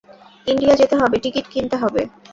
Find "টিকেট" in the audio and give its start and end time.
1.23-1.45